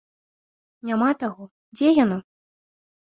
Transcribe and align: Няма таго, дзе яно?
Няма 0.89 1.09
таго, 1.25 1.43
дзе 1.77 1.87
яно? 2.03 2.19